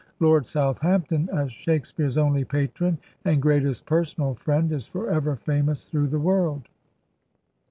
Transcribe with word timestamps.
Lord 0.19 0.47
Southampton, 0.47 1.29
as 1.31 1.51
Shake 1.51 1.85
speare's 1.85 2.17
only 2.17 2.43
patron 2.43 2.97
and 3.23 3.39
greatest 3.39 3.85
personal 3.85 4.33
friend, 4.33 4.71
is 4.71 4.87
forever 4.87 5.35
famous 5.35 5.85
through 5.87 6.07
the 6.07 6.17
world. 6.19 6.67